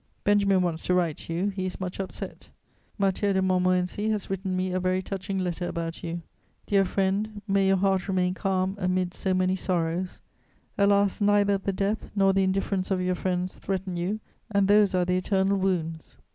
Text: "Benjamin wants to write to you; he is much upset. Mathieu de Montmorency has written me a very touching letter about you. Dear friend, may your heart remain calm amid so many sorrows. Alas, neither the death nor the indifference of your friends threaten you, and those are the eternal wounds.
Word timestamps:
"Benjamin 0.23 0.63
wants 0.63 0.81
to 0.87 0.95
write 0.95 1.17
to 1.17 1.33
you; 1.35 1.49
he 1.49 1.67
is 1.67 1.79
much 1.79 1.99
upset. 1.99 2.49
Mathieu 2.97 3.33
de 3.33 3.41
Montmorency 3.43 4.09
has 4.09 4.31
written 4.31 4.55
me 4.57 4.71
a 4.71 4.79
very 4.79 4.99
touching 4.99 5.37
letter 5.37 5.67
about 5.67 6.01
you. 6.01 6.23
Dear 6.65 6.85
friend, 6.85 7.43
may 7.47 7.67
your 7.67 7.77
heart 7.77 8.07
remain 8.07 8.33
calm 8.33 8.75
amid 8.79 9.13
so 9.13 9.35
many 9.35 9.55
sorrows. 9.55 10.19
Alas, 10.75 11.21
neither 11.21 11.59
the 11.59 11.71
death 11.71 12.09
nor 12.15 12.33
the 12.33 12.41
indifference 12.43 12.89
of 12.89 12.99
your 12.99 13.13
friends 13.13 13.57
threaten 13.57 13.95
you, 13.95 14.19
and 14.49 14.67
those 14.67 14.95
are 14.95 15.05
the 15.05 15.17
eternal 15.17 15.59
wounds. 15.59 16.17